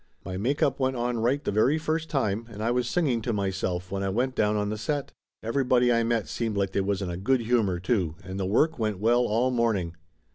My 0.25 0.35
make 0.35 0.63
up 0.63 0.79
went 0.79 0.95
on 0.95 1.19
right 1.19 1.43
the 1.43 1.51
very 1.51 1.77
first 1.77 2.09
time, 2.09 2.47
and 2.49 2.63
I 2.63 2.71
was 2.71 2.89
singing 2.89 3.21
to 3.21 3.31
myself 3.33 3.91
when 3.91 4.01
I 4.01 4.09
went 4.09 4.33
down 4.33 4.55
on 4.55 4.69
the 4.69 4.77
set. 4.79 5.11
Everybody 5.43 5.93
I 5.93 6.01
met 6.01 6.27
seemed 6.27 6.57
like 6.57 6.71
they 6.71 6.81
was 6.81 7.03
in 7.03 7.11
a 7.11 7.17
good 7.17 7.41
humor, 7.41 7.79
too, 7.79 8.15
and 8.23 8.39
the 8.39 8.47
work 8.47 8.79
went 8.79 8.97
well 8.97 9.21
all 9.27 9.51
morning. 9.51 9.93